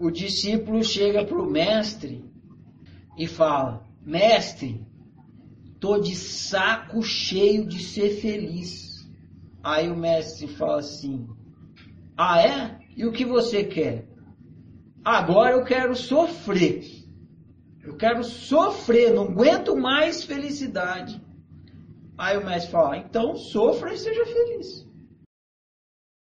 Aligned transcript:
o 0.00 0.10
discípulo 0.10 0.82
chega 0.82 1.24
para 1.26 1.38
o 1.38 1.48
mestre 1.48 2.24
e 3.18 3.26
fala: 3.26 3.86
Mestre, 4.00 4.80
tô 5.78 5.98
de 5.98 6.16
saco 6.16 7.02
cheio 7.02 7.66
de 7.66 7.80
ser 7.82 8.16
feliz. 8.16 9.06
Aí 9.62 9.90
o 9.90 9.96
mestre 9.96 10.48
fala 10.48 10.78
assim: 10.78 11.28
Ah, 12.16 12.40
é? 12.40 12.80
E 12.96 13.04
o 13.04 13.12
que 13.12 13.26
você 13.26 13.62
quer? 13.62 14.08
Agora 15.04 15.56
eu 15.56 15.64
quero 15.64 15.94
sofrer. 15.94 16.82
Eu 17.82 17.94
quero 17.96 18.24
sofrer, 18.24 19.12
não 19.12 19.24
aguento 19.24 19.76
mais 19.76 20.24
felicidade. 20.24 21.20
Aí 22.16 22.38
o 22.38 22.44
mestre 22.44 22.72
fala: 22.72 22.96
Então 22.96 23.36
sofra 23.36 23.92
e 23.92 23.98
seja 23.98 24.24
feliz. 24.24 24.89